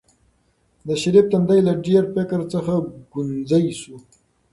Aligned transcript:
د 0.87 0.89
شریف 1.01 1.25
تندی 1.31 1.59
له 1.67 1.73
ډېر 1.85 2.03
فکر 2.15 2.39
څخه 2.53 2.73
ګونځې 3.13 3.65
شو. 3.81 3.95